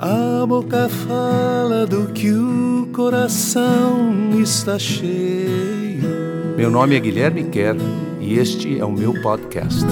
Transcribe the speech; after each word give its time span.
A 0.00 0.46
boca 0.46 0.88
fala 0.88 1.84
do 1.84 2.12
que 2.12 2.30
o 2.30 2.88
coração 2.94 4.40
está 4.40 4.78
cheio. 4.78 6.54
Meu 6.56 6.70
nome 6.70 6.94
é 6.94 7.00
Guilherme 7.00 7.50
Kerr 7.50 7.74
e 8.20 8.38
este 8.38 8.78
é 8.78 8.84
o 8.84 8.92
meu 8.92 9.20
podcast. 9.20 9.84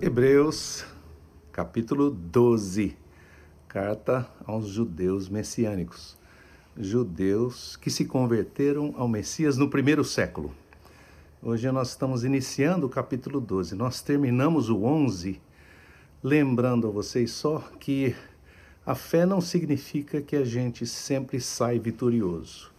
Hebreus, 0.00 0.84
capítulo 1.50 2.10
12. 2.10 2.96
Carta 3.66 4.28
aos 4.46 4.68
judeus 4.68 5.28
messiânicos. 5.28 6.16
Judeus 6.76 7.76
que 7.76 7.90
se 7.90 8.04
converteram 8.04 8.94
ao 8.96 9.08
Messias 9.08 9.56
no 9.56 9.68
primeiro 9.68 10.04
século. 10.04 10.54
Hoje 11.42 11.68
nós 11.72 11.88
estamos 11.88 12.22
iniciando 12.22 12.86
o 12.86 12.88
capítulo 12.88 13.40
12. 13.40 13.74
Nós 13.74 14.00
terminamos 14.00 14.70
o 14.70 14.84
11 14.84 15.40
lembrando 16.22 16.88
a 16.88 16.90
vocês 16.90 17.30
só 17.30 17.58
que 17.78 18.14
a 18.84 18.94
fé 18.94 19.26
não 19.26 19.40
significa 19.40 20.20
que 20.20 20.34
a 20.34 20.44
gente 20.44 20.86
sempre 20.86 21.40
sai 21.40 21.78
vitorioso. 21.78 22.70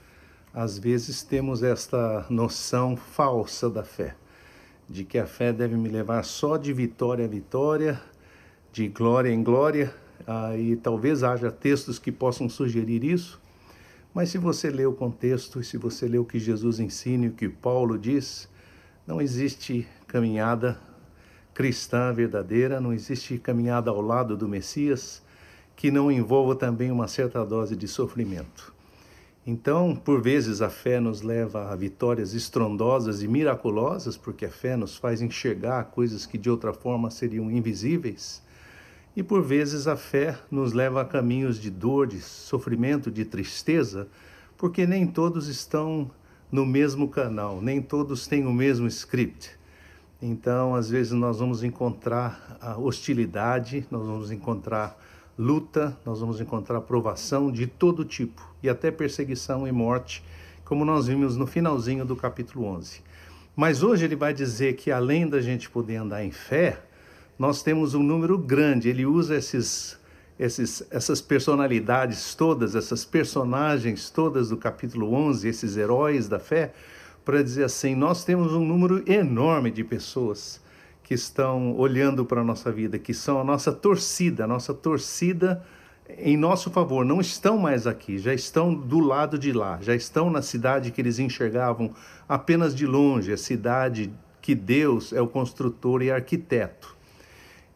Às 0.54 0.78
vezes 0.78 1.22
temos 1.22 1.62
esta 1.62 2.26
noção 2.30 2.98
falsa 2.98 3.70
da 3.70 3.84
fé, 3.84 4.16
de 4.90 5.04
que 5.04 5.20
a 5.20 5.28
fé 5.28 5.54
deve 5.54 5.76
me 5.76 5.88
levar 5.88 6.24
só 6.24 6.58
de 6.58 6.74
vitória 6.74 7.26
a 7.26 7.28
vitória, 7.28 8.02
de 8.72 8.88
glória 8.88 9.30
em 9.30 9.44
glória, 9.44 9.94
e 10.58 10.76
talvez 10.76 11.24
haja 11.24 11.52
textos 11.52 11.98
que 11.98 12.12
possam 12.12 12.50
sugerir 12.50 13.04
isso, 13.04 13.40
mas 14.14 14.30
se 14.30 14.38
você 14.38 14.70
lê 14.70 14.86
o 14.86 14.94
contexto 14.94 15.60
e 15.60 15.64
se 15.64 15.78
você 15.78 16.08
lê 16.08 16.18
o 16.18 16.26
que 16.26 16.40
Jesus 16.40 16.80
ensina 16.80 17.26
e 17.26 17.30
o 17.30 17.34
que 17.34 17.48
Paulo 17.48 17.98
diz, 17.98 18.50
não 19.06 19.22
existe 19.22 19.88
caminhada 20.08 20.80
cristã 21.60 22.14
verdadeira, 22.14 22.80
não 22.80 22.94
existe 22.94 23.38
caminhada 23.38 23.92
ao 23.92 24.00
lado 24.00 24.38
do 24.38 24.48
Messias 24.48 25.22
que 25.76 25.92
não 25.92 26.10
envolva 26.10 26.56
também 26.56 26.90
uma 26.90 27.06
certa 27.06 27.46
dose 27.46 27.76
de 27.76 27.86
sofrimento. 27.86 28.74
Então, 29.46 29.94
por 29.94 30.22
vezes, 30.22 30.62
a 30.62 30.70
fé 30.70 31.02
nos 31.02 31.22
leva 31.22 31.70
a 31.70 31.76
vitórias 31.76 32.34
estrondosas 32.34 33.22
e 33.22 33.28
miraculosas, 33.28 34.16
porque 34.16 34.46
a 34.46 34.50
fé 34.50 34.78
nos 34.78 34.96
faz 34.96 35.22
enxergar 35.22 35.84
coisas 35.92 36.26
que 36.26 36.38
de 36.38 36.50
outra 36.50 36.72
forma 36.72 37.12
seriam 37.12 37.52
invisíveis. 37.52 38.42
E 39.14 39.22
por 39.22 39.44
vezes 39.44 39.86
a 39.86 39.98
fé 39.98 40.38
nos 40.50 40.72
leva 40.72 41.02
a 41.02 41.06
caminhos 41.06 41.60
de 41.60 41.70
dor, 41.70 42.08
de 42.08 42.22
sofrimento, 42.22 43.12
de 43.12 43.26
tristeza, 43.26 44.08
porque 44.56 44.88
nem 44.88 45.06
todos 45.06 45.50
estão 45.50 46.10
no 46.50 46.66
mesmo 46.66 47.10
canal, 47.10 47.62
nem 47.62 47.82
todos 47.82 48.28
têm 48.28 48.46
o 48.46 48.54
mesmo 48.54 48.88
script. 48.88 49.59
Então, 50.22 50.76
às 50.76 50.90
vezes, 50.90 51.14
nós 51.14 51.40
vamos 51.40 51.64
encontrar 51.64 52.58
a 52.60 52.78
hostilidade, 52.78 53.88
nós 53.90 54.06
vamos 54.06 54.32
encontrar 54.32 55.00
luta, 55.38 55.98
nós 56.06 56.20
vamos 56.20 56.42
encontrar 56.42 56.82
provação 56.82 57.50
de 57.50 57.66
todo 57.66 58.04
tipo 58.04 58.46
e 58.62 58.68
até 58.68 58.92
perseguição 58.92 59.66
e 59.66 59.72
morte, 59.72 60.22
como 60.66 60.84
nós 60.84 61.08
vimos 61.08 61.38
no 61.38 61.48
finalzinho 61.48 62.04
do 62.04 62.18
capítulo 62.18 62.66
11. 62.66 63.02
Mas 63.56 63.82
hoje 63.82 64.04
ele 64.04 64.16
vai 64.18 64.34
dizer 64.34 64.76
que 64.76 64.92
além 64.92 65.28
da 65.28 65.40
gente 65.40 65.70
poder 65.70 65.96
andar 65.96 66.24
em 66.24 66.32
fé, 66.32 66.82
nós 67.38 67.64
temos 67.64 67.94
um 67.94 68.04
número 68.04 68.38
grande. 68.38 68.90
Ele 68.90 69.06
usa 69.06 69.38
esses, 69.38 69.98
esses, 70.38 70.86
essas 70.92 71.22
personalidades 71.22 72.36
todas, 72.36 72.76
essas 72.76 73.06
personagens 73.06 74.10
todas 74.10 74.50
do 74.50 74.58
capítulo 74.58 75.14
11, 75.14 75.48
esses 75.48 75.78
heróis 75.78 76.28
da 76.28 76.40
fé, 76.40 76.74
para 77.24 77.44
dizer 77.44 77.64
assim: 77.64 77.96
nós 77.96 78.24
temos 78.24 78.54
um 78.54 78.66
número 78.66 79.04
enorme 79.10 79.72
de 79.72 79.84
pessoas 79.84 80.62
que 81.04 81.14
estão 81.14 81.76
olhando 81.76 82.24
para 82.24 82.42
a 82.42 82.44
nossa 82.44 82.72
vida, 82.72 83.00
que 83.00 83.14
são 83.14 83.40
a 83.40 83.44
nossa 83.44 83.72
torcida, 83.72 84.44
a 84.44 84.48
nossa 84.48 84.74
torcida 84.74 85.64
em 86.18 86.36
nosso 86.36 86.72
favor, 86.72 87.06
não 87.06 87.22
estão 87.22 87.58
mais 87.58 87.86
aqui, 87.86 88.18
já 88.18 88.34
estão 88.34 88.74
do 88.74 89.00
lado 89.00 89.38
de 89.38 89.52
lá, 89.52 89.78
já 89.82 89.94
estão 89.96 90.30
na 90.30 90.42
cidade 90.42 90.92
que 90.92 91.00
eles 91.00 91.20
enxergavam 91.20 91.94
apenas 92.28 92.76
de 92.76 92.86
longe, 92.86 93.32
a 93.32 93.38
cidade 93.38 94.12
que 94.42 94.56
Deus 94.56 95.14
é 95.14 95.22
o 95.22 95.28
construtor 95.28 96.02
e 96.02 96.10
arquiteto. 96.10 96.98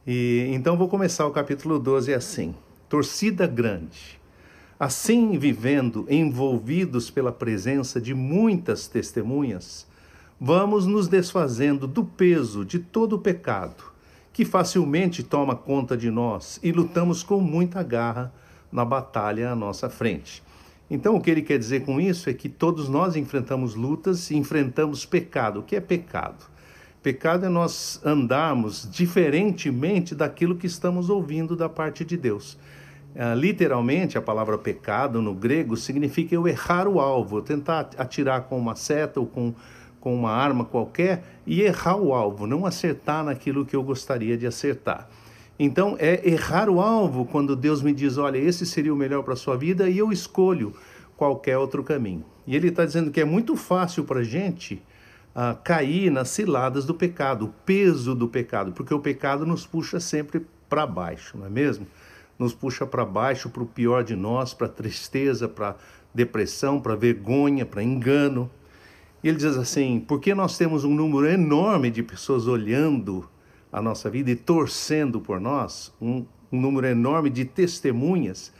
E 0.05 0.47
então 0.51 0.77
vou 0.77 0.89
começar 0.89 1.27
o 1.27 1.31
capítulo 1.31 1.77
12 1.77 2.13
assim: 2.13 2.55
torcida 2.89 3.45
grande. 3.45 4.19
Assim, 4.83 5.37
vivendo 5.37 6.05
envolvidos 6.09 7.09
pela 7.09 7.31
presença 7.31 8.01
de 8.01 8.13
muitas 8.13 8.85
testemunhas, 8.85 9.87
vamos 10.37 10.85
nos 10.85 11.07
desfazendo 11.07 11.87
do 11.87 12.03
peso 12.03 12.65
de 12.65 12.79
todo 12.79 13.13
o 13.13 13.19
pecado 13.19 13.81
que 14.33 14.43
facilmente 14.43 15.23
toma 15.23 15.55
conta 15.55 15.95
de 15.95 16.11
nós 16.11 16.59
e 16.61 16.73
lutamos 16.73 17.23
com 17.23 17.39
muita 17.39 17.81
garra 17.81 18.33
na 18.69 18.83
batalha 18.83 19.51
à 19.51 19.55
nossa 19.55 19.89
frente. 19.89 20.43
Então, 20.91 21.15
o 21.15 21.21
que 21.21 21.31
ele 21.31 21.43
quer 21.43 21.57
dizer 21.57 21.85
com 21.85 22.01
isso 22.01 22.29
é 22.29 22.33
que 22.33 22.49
todos 22.49 22.89
nós 22.89 23.15
enfrentamos 23.15 23.75
lutas 23.75 24.31
e 24.31 24.35
enfrentamos 24.35 25.05
pecado. 25.05 25.61
O 25.61 25.63
que 25.63 25.77
é 25.77 25.79
pecado? 25.79 26.43
Pecado 27.01 27.45
é 27.45 27.49
nós 27.49 28.01
andarmos 28.03 28.85
diferentemente 28.91 30.13
daquilo 30.13 30.57
que 30.57 30.67
estamos 30.67 31.09
ouvindo 31.09 31.55
da 31.55 31.69
parte 31.69 32.03
de 32.03 32.17
Deus. 32.17 32.57
Uh, 33.15 33.35
literalmente, 33.35 34.17
a 34.17 34.21
palavra 34.21 34.57
pecado 34.57 35.21
no 35.21 35.35
grego 35.35 35.77
significa 35.77 36.33
eu 36.33 36.47
errar 36.47 36.87
o 36.87 36.99
alvo, 36.99 37.41
tentar 37.41 37.89
atirar 37.97 38.43
com 38.43 38.57
uma 38.57 38.75
seta 38.75 39.19
ou 39.19 39.27
com, 39.27 39.53
com 39.99 40.15
uma 40.15 40.31
arma 40.31 40.65
qualquer 40.65 41.23
e 41.45 41.61
errar 41.61 41.97
o 41.97 42.13
alvo, 42.13 42.47
não 42.47 42.65
acertar 42.65 43.23
naquilo 43.23 43.65
que 43.65 43.75
eu 43.75 43.83
gostaria 43.83 44.35
de 44.35 44.47
acertar. 44.47 45.07
Então, 45.59 45.95
é 45.99 46.27
errar 46.27 46.67
o 46.69 46.81
alvo 46.81 47.25
quando 47.25 47.55
Deus 47.55 47.83
me 47.83 47.93
diz: 47.93 48.17
olha, 48.17 48.37
esse 48.37 48.65
seria 48.65 48.93
o 48.93 48.97
melhor 48.97 49.23
para 49.23 49.33
a 49.33 49.37
sua 49.37 49.55
vida 49.55 49.87
e 49.87 49.97
eu 49.97 50.11
escolho 50.11 50.73
qualquer 51.15 51.57
outro 51.57 51.83
caminho. 51.83 52.25
E 52.47 52.55
Ele 52.55 52.69
está 52.69 52.83
dizendo 52.83 53.11
que 53.11 53.21
é 53.21 53.25
muito 53.25 53.55
fácil 53.55 54.03
para 54.03 54.21
a 54.21 54.23
gente 54.23 54.81
uh, 55.35 55.55
cair 55.63 56.09
nas 56.09 56.29
ciladas 56.29 56.85
do 56.85 56.93
pecado, 56.93 57.45
o 57.45 57.49
peso 57.65 58.15
do 58.15 58.27
pecado, 58.27 58.71
porque 58.71 58.93
o 58.93 58.99
pecado 58.99 59.45
nos 59.45 59.65
puxa 59.65 59.99
sempre 59.99 60.45
para 60.67 60.87
baixo, 60.87 61.37
não 61.37 61.45
é 61.45 61.49
mesmo? 61.49 61.85
Nos 62.43 62.53
puxa 62.53 62.85
para 62.85 63.05
baixo, 63.05 63.49
para 63.49 63.63
o 63.63 63.65
pior 63.65 64.03
de 64.03 64.15
nós, 64.15 64.53
para 64.53 64.67
tristeza, 64.67 65.47
para 65.47 65.75
depressão, 66.13 66.79
para 66.79 66.95
vergonha, 66.95 67.65
para 67.65 67.81
engano. 67.81 68.49
E 69.23 69.29
ele 69.29 69.37
diz 69.37 69.57
assim: 69.57 70.03
porque 70.05 70.35
nós 70.35 70.57
temos 70.57 70.83
um 70.83 70.93
número 70.93 71.27
enorme 71.27 71.89
de 71.89 72.03
pessoas 72.03 72.47
olhando 72.47 73.27
a 73.71 73.81
nossa 73.81 74.09
vida 74.09 74.29
e 74.29 74.35
torcendo 74.35 75.19
por 75.19 75.39
nós, 75.39 75.91
um, 75.99 76.25
um 76.51 76.61
número 76.61 76.85
enorme 76.85 77.29
de 77.29 77.45
testemunhas 77.45 78.53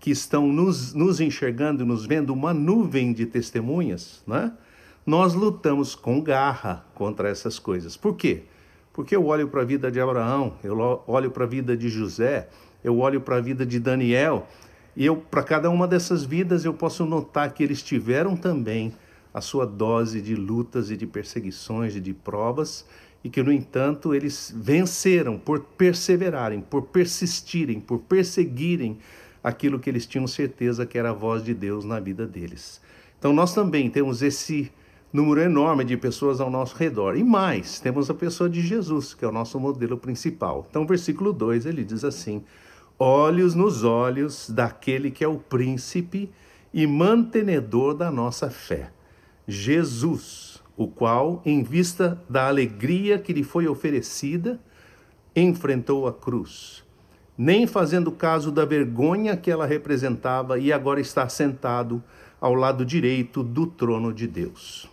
que 0.00 0.10
estão 0.10 0.48
nos, 0.48 0.92
nos 0.92 1.20
enxergando 1.20 1.86
nos 1.86 2.04
vendo, 2.04 2.32
uma 2.32 2.52
nuvem 2.52 3.12
de 3.12 3.26
testemunhas, 3.26 4.22
né? 4.26 4.52
nós 5.04 5.34
lutamos 5.34 5.94
com 5.94 6.20
garra 6.20 6.84
contra 6.94 7.28
essas 7.28 7.58
coisas. 7.58 7.96
Por 7.96 8.16
quê? 8.16 8.42
Porque 8.92 9.14
eu 9.14 9.26
olho 9.26 9.48
para 9.48 9.62
a 9.62 9.64
vida 9.64 9.90
de 9.90 10.00
Abraão, 10.00 10.54
eu 10.64 11.02
olho 11.06 11.30
para 11.30 11.44
a 11.44 11.46
vida 11.46 11.76
de 11.76 11.88
José, 11.88 12.48
eu 12.86 13.00
olho 13.00 13.20
para 13.20 13.36
a 13.36 13.40
vida 13.40 13.66
de 13.66 13.80
Daniel 13.80 14.46
e 14.94 15.04
eu 15.04 15.16
para 15.16 15.42
cada 15.42 15.68
uma 15.68 15.88
dessas 15.88 16.24
vidas 16.24 16.64
eu 16.64 16.72
posso 16.72 17.04
notar 17.04 17.52
que 17.52 17.64
eles 17.64 17.82
tiveram 17.82 18.36
também 18.36 18.94
a 19.34 19.40
sua 19.40 19.66
dose 19.66 20.20
de 20.22 20.36
lutas 20.36 20.88
e 20.88 20.96
de 20.96 21.04
perseguições 21.04 21.96
e 21.96 22.00
de 22.00 22.14
provas 22.14 22.86
e 23.24 23.28
que 23.28 23.42
no 23.42 23.50
entanto 23.50 24.14
eles 24.14 24.54
venceram 24.56 25.36
por 25.36 25.64
perseverarem, 25.76 26.60
por 26.60 26.82
persistirem, 26.82 27.80
por 27.80 27.98
perseguirem 27.98 28.98
aquilo 29.42 29.80
que 29.80 29.90
eles 29.90 30.06
tinham 30.06 30.28
certeza 30.28 30.86
que 30.86 30.96
era 30.96 31.10
a 31.10 31.12
voz 31.12 31.42
de 31.42 31.54
Deus 31.54 31.84
na 31.84 31.98
vida 31.98 32.24
deles. 32.24 32.80
Então 33.18 33.32
nós 33.32 33.52
também 33.52 33.90
temos 33.90 34.22
esse 34.22 34.70
número 35.12 35.40
enorme 35.40 35.84
de 35.84 35.96
pessoas 35.96 36.40
ao 36.40 36.50
nosso 36.50 36.76
redor. 36.76 37.16
E 37.16 37.24
mais, 37.24 37.80
temos 37.80 38.08
a 38.08 38.14
pessoa 38.14 38.48
de 38.48 38.60
Jesus, 38.60 39.12
que 39.12 39.24
é 39.24 39.28
o 39.28 39.32
nosso 39.32 39.58
modelo 39.58 39.96
principal. 39.96 40.64
Então, 40.70 40.86
versículo 40.86 41.32
2, 41.32 41.66
ele 41.66 41.82
diz 41.82 42.04
assim: 42.04 42.44
olhos 42.98 43.54
nos 43.54 43.84
olhos 43.84 44.48
daquele 44.48 45.10
que 45.10 45.22
é 45.22 45.28
o 45.28 45.38
príncipe 45.38 46.30
e 46.72 46.86
mantenedor 46.86 47.94
da 47.94 48.10
nossa 48.10 48.50
fé, 48.50 48.90
Jesus, 49.46 50.62
o 50.76 50.86
qual, 50.86 51.40
em 51.44 51.62
vista 51.62 52.20
da 52.28 52.48
alegria 52.48 53.18
que 53.18 53.32
lhe 53.32 53.42
foi 53.42 53.66
oferecida, 53.68 54.60
enfrentou 55.34 56.06
a 56.06 56.12
cruz, 56.12 56.84
nem 57.36 57.66
fazendo 57.66 58.10
caso 58.10 58.50
da 58.50 58.64
vergonha 58.64 59.36
que 59.36 59.50
ela 59.50 59.66
representava, 59.66 60.58
e 60.58 60.72
agora 60.72 61.00
está 61.00 61.28
sentado 61.28 62.02
ao 62.40 62.54
lado 62.54 62.84
direito 62.84 63.42
do 63.42 63.66
trono 63.66 64.12
de 64.12 64.26
Deus. 64.26 64.88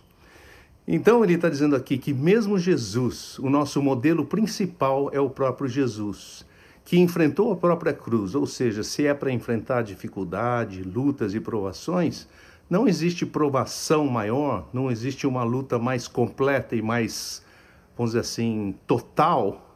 Então 0.86 1.24
ele 1.24 1.34
está 1.34 1.48
dizendo 1.48 1.74
aqui 1.74 1.96
que 1.96 2.12
mesmo 2.12 2.58
Jesus, 2.58 3.38
o 3.38 3.48
nosso 3.48 3.80
modelo 3.82 4.26
principal 4.26 5.10
é 5.12 5.20
o 5.20 5.30
próprio 5.30 5.68
Jesus 5.68 6.46
que 6.84 6.98
enfrentou 6.98 7.50
a 7.50 7.56
própria 7.56 7.92
cruz, 7.92 8.34
ou 8.34 8.46
seja, 8.46 8.82
se 8.82 9.06
é 9.06 9.14
para 9.14 9.32
enfrentar 9.32 9.82
dificuldade, 9.82 10.82
lutas 10.82 11.34
e 11.34 11.40
provações, 11.40 12.28
não 12.68 12.86
existe 12.86 13.24
provação 13.24 14.06
maior, 14.06 14.68
não 14.72 14.90
existe 14.90 15.26
uma 15.26 15.42
luta 15.42 15.78
mais 15.78 16.06
completa 16.06 16.76
e 16.76 16.82
mais, 16.82 17.42
vamos 17.96 18.10
dizer 18.10 18.20
assim, 18.20 18.74
total 18.86 19.70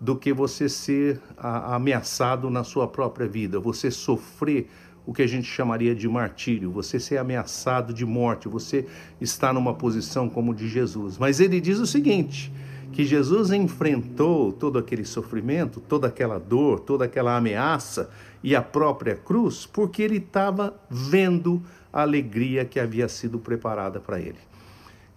do 0.00 0.16
que 0.16 0.32
você 0.32 0.68
ser 0.68 1.20
ameaçado 1.38 2.50
na 2.50 2.64
sua 2.64 2.86
própria 2.86 3.26
vida, 3.26 3.58
você 3.58 3.90
sofrer 3.90 4.68
o 5.06 5.12
que 5.12 5.22
a 5.22 5.26
gente 5.26 5.46
chamaria 5.46 5.94
de 5.94 6.08
martírio, 6.08 6.70
você 6.70 6.98
ser 6.98 7.18
ameaçado 7.18 7.94
de 7.94 8.04
morte, 8.04 8.48
você 8.48 8.86
está 9.20 9.52
numa 9.52 9.72
posição 9.72 10.28
como 10.28 10.54
de 10.54 10.68
Jesus. 10.68 11.16
Mas 11.16 11.38
ele 11.38 11.60
diz 11.60 11.78
o 11.78 11.86
seguinte: 11.86 12.52
que 12.92 13.04
Jesus 13.04 13.50
enfrentou 13.50 14.52
todo 14.52 14.78
aquele 14.78 15.04
sofrimento, 15.04 15.80
toda 15.80 16.08
aquela 16.08 16.38
dor, 16.38 16.80
toda 16.80 17.04
aquela 17.04 17.36
ameaça 17.36 18.10
e 18.42 18.54
a 18.54 18.62
própria 18.62 19.16
cruz, 19.16 19.66
porque 19.66 20.02
ele 20.02 20.18
estava 20.18 20.74
vendo 20.88 21.62
a 21.92 22.02
alegria 22.02 22.64
que 22.64 22.78
havia 22.78 23.08
sido 23.08 23.38
preparada 23.38 24.00
para 24.00 24.20
ele. 24.20 24.38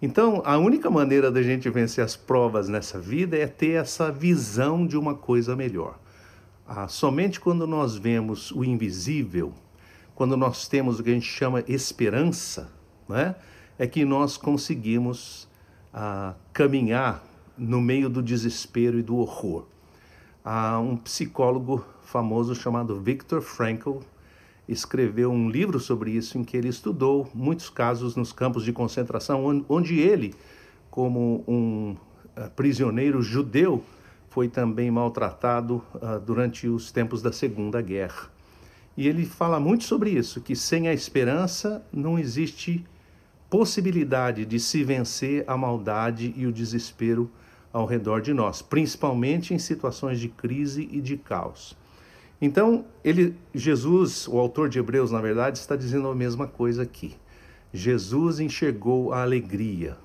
Então, 0.02 0.42
a 0.46 0.56
única 0.56 0.88
maneira 0.88 1.30
da 1.30 1.42
gente 1.42 1.68
vencer 1.68 2.02
as 2.02 2.16
provas 2.16 2.68
nessa 2.68 2.98
vida 2.98 3.36
é 3.36 3.46
ter 3.46 3.72
essa 3.72 4.10
visão 4.10 4.86
de 4.86 4.96
uma 4.96 5.14
coisa 5.14 5.54
melhor. 5.54 5.98
Ah, 6.66 6.88
somente 6.88 7.38
quando 7.38 7.66
nós 7.66 7.96
vemos 7.96 8.50
o 8.50 8.64
invisível, 8.64 9.52
quando 10.14 10.36
nós 10.36 10.68
temos 10.68 10.98
o 10.98 11.02
que 11.02 11.10
a 11.10 11.14
gente 11.14 11.26
chama 11.26 11.62
esperança, 11.68 12.70
né, 13.08 13.34
é 13.78 13.86
que 13.86 14.04
nós 14.04 14.36
conseguimos 14.36 15.48
ah, 15.92 16.34
caminhar 16.52 17.22
no 17.60 17.78
meio 17.78 18.08
do 18.08 18.22
desespero 18.22 18.98
e 18.98 19.02
do 19.02 19.16
horror. 19.16 19.66
Há 20.42 20.78
um 20.78 20.96
psicólogo 20.96 21.84
famoso 22.02 22.54
chamado 22.54 22.98
Viktor 22.98 23.42
Frankl 23.42 23.98
escreveu 24.66 25.30
um 25.30 25.50
livro 25.50 25.78
sobre 25.78 26.12
isso 26.12 26.38
em 26.38 26.44
que 26.44 26.56
ele 26.56 26.68
estudou 26.68 27.28
muitos 27.34 27.68
casos 27.68 28.16
nos 28.16 28.32
campos 28.32 28.64
de 28.64 28.72
concentração 28.72 29.64
onde 29.68 29.98
ele, 29.98 30.32
como 30.90 31.44
um 31.46 31.96
uh, 32.36 32.50
prisioneiro 32.56 33.20
judeu, 33.20 33.84
foi 34.30 34.48
também 34.48 34.90
maltratado 34.90 35.82
uh, 35.96 36.18
durante 36.24 36.66
os 36.66 36.90
tempos 36.90 37.20
da 37.20 37.32
Segunda 37.32 37.82
Guerra. 37.82 38.30
E 38.96 39.06
ele 39.06 39.26
fala 39.26 39.60
muito 39.60 39.84
sobre 39.84 40.10
isso, 40.10 40.40
que 40.40 40.56
sem 40.56 40.88
a 40.88 40.94
esperança 40.94 41.84
não 41.92 42.18
existe 42.18 42.84
possibilidade 43.50 44.46
de 44.46 44.58
se 44.60 44.82
vencer 44.84 45.44
a 45.46 45.56
maldade 45.56 46.32
e 46.36 46.46
o 46.46 46.52
desespero 46.52 47.28
ao 47.72 47.86
redor 47.86 48.20
de 48.20 48.32
nós, 48.34 48.62
principalmente 48.62 49.54
em 49.54 49.58
situações 49.58 50.18
de 50.18 50.28
crise 50.28 50.88
e 50.90 51.00
de 51.00 51.16
caos. 51.16 51.76
Então, 52.40 52.84
ele, 53.04 53.34
Jesus, 53.54 54.26
o 54.26 54.38
autor 54.38 54.68
de 54.68 54.78
Hebreus, 54.78 55.10
na 55.10 55.20
verdade, 55.20 55.58
está 55.58 55.76
dizendo 55.76 56.08
a 56.08 56.14
mesma 56.14 56.46
coisa 56.46 56.82
aqui. 56.82 57.14
Jesus 57.72 58.40
enxergou 58.40 59.12
a 59.12 59.22
alegria. 59.22 59.96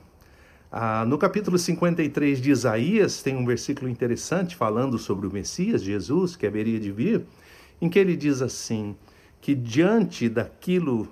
Ah, 0.72 1.06
no 1.06 1.18
capítulo 1.18 1.58
53 1.58 2.42
de 2.42 2.52
Isaías, 2.52 3.24
tem 3.24 3.38
um 3.38 3.46
versículo 3.46 3.90
interessante 3.90 4.56
falando 4.56 4.98
sobre 4.98 5.26
o 5.26 5.32
Messias, 5.32 5.82
Jesus, 5.82 6.36
que 6.36 6.46
haveria 6.46 6.80
de 6.80 6.92
vir, 6.92 7.26
em 7.82 7.88
que 7.88 7.98
ele 7.98 8.16
diz 8.18 8.42
assim: 8.42 8.96
que 9.40 9.56
diante 9.56 10.28
daquilo, 10.28 11.08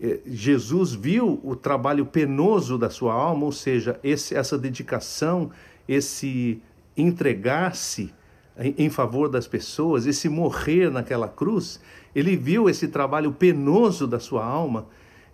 eh, 0.00 0.20
Jesus 0.24 0.94
viu 0.94 1.40
o 1.44 1.54
trabalho 1.54 2.06
penoso 2.06 2.78
da 2.78 2.88
sua 2.88 3.12
alma, 3.12 3.44
ou 3.44 3.52
seja, 3.52 4.00
esse, 4.02 4.34
essa 4.34 4.56
dedicação, 4.56 5.50
esse 5.88 6.60
entregar-se 6.96 8.12
em, 8.58 8.90
favor 8.90 9.28
das 9.28 9.46
pessoas, 9.46 10.06
esse 10.06 10.28
morrer 10.28 10.90
naquela 10.90 11.28
cruz, 11.28 11.80
ele 12.14 12.36
viu 12.36 12.68
esse 12.68 12.88
trabalho 12.88 13.32
penoso 13.32 14.06
da 14.06 14.20
sua 14.20 14.44
alma 14.44 14.86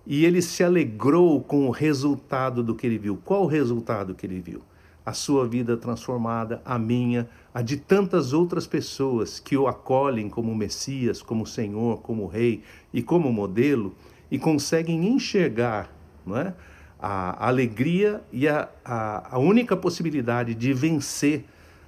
e 0.07 0.25
ele 0.25 0.41
se 0.41 0.63
alegrou 0.63 1.41
com 1.43 1.67
o 1.67 1.71
resultado 1.71 2.63
do 2.63 2.75
que 2.75 2.87
ele 2.87 2.99
viu. 2.99 3.19
Qual 3.25 3.43
o 3.43 3.47
resultado 3.47 4.15
que 4.15 4.27
ele 4.27 4.41
viu? 4.41 4.63
a 5.05 5.15
sua 5.15 5.49
vida 5.49 5.75
transformada, 5.75 6.61
a 6.67 6.79
minha, 6.79 7.27
a 7.55 7.63
de 7.63 7.79
tantas 7.79 8.35
outras 8.35 8.67
pessoas 8.67 9.41
que 9.41 9.57
o 9.57 9.67
acolhem 9.67 10.29
como 10.29 10.55
Messias, 10.55 11.23
como 11.23 11.47
Senhor, 11.47 12.03
como 12.03 12.27
Rei 12.27 12.63
e 12.93 13.03
como 13.03 13.33
modelo 13.33 13.95
e 14.31 14.39
conseguem 14.39 15.09
enxergar 15.09 15.91
não 16.29 16.37
é? 16.37 16.55
A 17.01 17.47
alegria 17.47 18.21
e 18.33 18.49
a, 18.49 18.69
a, 18.85 19.37
a 19.37 19.39
única 19.39 19.77
possibilidade 19.77 20.55
de 20.55 20.73
vencer 20.73 21.45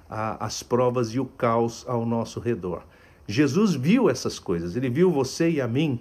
a, 0.09 0.45
as 0.45 0.63
provas 0.63 1.09
e 1.09 1.19
o 1.19 1.25
caos 1.25 1.85
ao 1.87 2.05
nosso 2.05 2.39
redor. 2.39 2.83
Jesus 3.27 3.75
viu 3.75 4.09
essas 4.09 4.39
coisas, 4.39 4.75
ele 4.75 4.89
viu 4.89 5.11
você 5.11 5.49
e 5.49 5.61
a 5.61 5.67
mim 5.67 5.99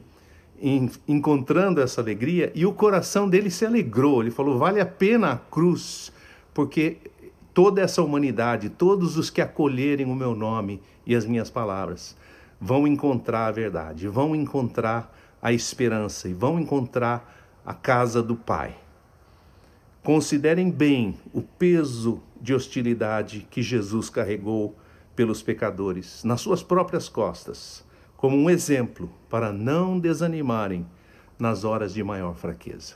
em, 0.61 0.91
encontrando 1.09 1.81
essa 1.81 2.01
alegria 2.01 2.53
e 2.55 2.67
o 2.67 2.73
coração 2.73 3.29
dele 3.29 3.51
se 3.51 3.65
alegrou. 3.65 4.21
Ele 4.21 4.31
falou: 4.31 4.59
vale 4.59 4.81
a 4.81 4.87
pena 4.87 5.33
a 5.33 5.37
cruz 5.37 6.13
porque 6.53 6.99
toda 7.55 7.81
essa 7.81 8.03
humanidade, 8.03 8.69
todos 8.69 9.17
os 9.17 9.31
que 9.31 9.41
acolherem 9.41 10.07
o 10.07 10.15
meu 10.15 10.35
nome 10.35 10.81
e 11.07 11.15
as 11.15 11.25
minhas 11.25 11.51
palavras, 11.51 12.17
vão 12.61 12.87
encontrar 12.87 13.47
a 13.47 13.53
verdade, 13.53 14.07
vão 14.09 14.35
encontrar 14.35 15.17
a 15.41 15.53
esperança 15.53 16.29
e 16.29 16.35
vão 16.35 16.61
encontrar 16.61 17.61
a 17.65 17.73
casa 17.73 18.23
do 18.23 18.37
Pai. 18.37 18.77
Considerem 20.03 20.71
bem 20.71 21.15
o 21.33 21.43
peso 21.43 22.23
de 22.41 22.55
hostilidade 22.55 23.47
que 23.51 23.63
Jesus 23.63 24.09
carregou 24.09 24.75
pelos 25.15 25.43
pecadores 25.43 26.25
nas 26.25 26.41
suas 26.41 26.63
próprias 26.63 27.07
costas, 27.07 27.85
como 28.17 28.35
um 28.35 28.49
exemplo 28.49 29.11
para 29.29 29.53
não 29.53 29.99
desanimarem 29.99 30.87
nas 31.39 31.65
horas 31.65 31.93
de 31.93 32.03
maior 32.03 32.35
fraqueza. 32.35 32.95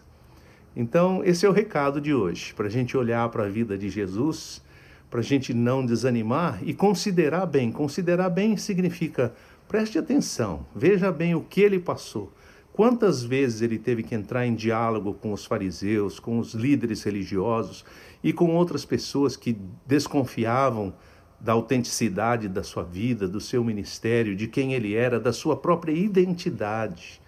Então, 0.74 1.22
esse 1.24 1.44
é 1.44 1.48
o 1.48 1.52
recado 1.52 2.00
de 2.00 2.14
hoje, 2.14 2.54
para 2.54 2.66
a 2.66 2.70
gente 2.70 2.96
olhar 2.96 3.28
para 3.28 3.44
a 3.44 3.48
vida 3.48 3.76
de 3.76 3.90
Jesus, 3.90 4.62
para 5.10 5.20
a 5.20 5.22
gente 5.22 5.52
não 5.52 5.84
desanimar 5.84 6.58
e 6.62 6.72
considerar 6.72 7.46
bem. 7.46 7.70
Considerar 7.70 8.30
bem 8.30 8.56
significa 8.56 9.34
preste 9.68 9.98
atenção, 9.98 10.66
veja 10.74 11.12
bem 11.12 11.34
o 11.34 11.42
que 11.42 11.60
ele 11.60 11.78
passou. 11.78 12.32
Quantas 12.74 13.22
vezes 13.22 13.62
ele 13.62 13.78
teve 13.78 14.02
que 14.02 14.16
entrar 14.16 14.44
em 14.44 14.52
diálogo 14.52 15.14
com 15.14 15.32
os 15.32 15.44
fariseus, 15.44 16.18
com 16.18 16.40
os 16.40 16.54
líderes 16.54 17.04
religiosos 17.04 17.84
e 18.20 18.32
com 18.32 18.52
outras 18.56 18.84
pessoas 18.84 19.36
que 19.36 19.56
desconfiavam 19.86 20.92
da 21.38 21.52
autenticidade 21.52 22.48
da 22.48 22.64
sua 22.64 22.82
vida, 22.82 23.28
do 23.28 23.40
seu 23.40 23.62
ministério, 23.62 24.34
de 24.34 24.48
quem 24.48 24.74
ele 24.74 24.92
era, 24.92 25.20
da 25.20 25.32
sua 25.32 25.56
própria 25.56 25.92
identidade. 25.92 27.22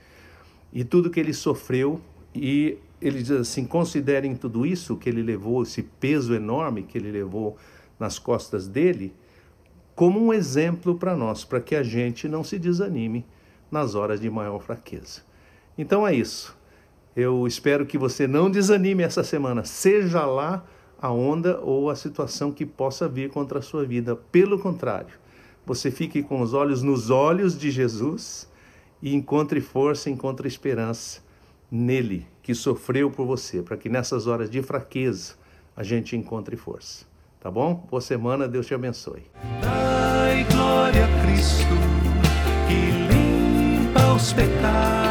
E 0.73 0.83
tudo 0.83 1.11
que 1.11 1.21
ele 1.21 1.33
sofreu 1.33 2.01
e 2.35 2.79
ele 3.01 3.23
diz 3.23 3.31
assim: 3.31 3.65
considerem 3.65 4.35
tudo 4.35 4.67
isso 4.67 4.97
que 4.97 5.09
ele 5.09 5.23
levou, 5.23 5.63
esse 5.63 5.81
peso 5.81 6.35
enorme 6.35 6.83
que 6.83 6.99
ele 6.99 7.13
levou 7.13 7.57
nas 8.01 8.19
costas 8.19 8.67
dele, 8.67 9.15
como 9.95 10.21
um 10.21 10.33
exemplo 10.33 10.97
para 10.97 11.15
nós, 11.15 11.45
para 11.45 11.61
que 11.61 11.77
a 11.77 11.85
gente 11.85 12.27
não 12.27 12.43
se 12.43 12.59
desanime 12.59 13.25
nas 13.71 13.95
horas 13.95 14.21
de 14.21 14.29
maior 14.29 14.61
fraqueza. 14.61 15.36
Então 15.77 16.07
é 16.07 16.15
isso. 16.15 16.57
Eu 17.15 17.47
espero 17.47 17.87
que 17.87 17.97
você 17.97 18.27
não 18.27 18.51
desanime 18.51 19.03
essa 19.03 19.25
semana, 19.25 19.65
seja 19.65 20.27
lá 20.27 20.65
a 21.01 21.11
onda 21.11 21.61
ou 21.61 21.91
a 21.91 21.97
situação 21.97 22.53
que 22.53 22.67
possa 22.67 23.09
vir 23.09 23.31
contra 23.31 23.59
a 23.59 23.63
sua 23.63 23.85
vida. 23.85 24.17
Pelo 24.17 24.59
contrário, 24.59 25.15
você 25.65 25.91
fique 25.91 26.23
com 26.23 26.41
os 26.41 26.53
olhos 26.55 26.83
nos 26.83 27.11
olhos 27.11 27.59
de 27.59 27.71
Jesus 27.71 28.49
e 29.01 29.15
encontre 29.15 29.61
força, 29.61 30.11
encontre 30.11 30.47
esperança 30.47 31.21
nele 31.71 32.27
que 32.43 32.55
sofreu 32.55 33.11
por 33.11 33.27
você, 33.27 33.63
para 33.63 33.77
que 33.77 33.89
nessas 33.89 34.27
horas 34.27 34.49
de 34.49 34.63
fraqueza 34.63 35.35
a 35.77 35.83
gente 35.83 36.17
encontre 36.17 36.57
força. 36.57 37.05
Tá 37.41 37.51
bom? 37.51 37.87
Boa 37.91 38.01
semana, 38.01 38.47
Deus 38.47 38.67
te 38.67 38.75
abençoe. 38.75 39.23
Dai 39.63 40.45
glória 40.45 41.05
a 41.05 41.23
Cristo 41.23 41.75
que 42.69 43.13
limpa 43.13 44.15
os 44.15 44.33
pecados 44.33 45.06